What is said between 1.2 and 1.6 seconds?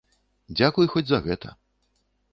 гэта.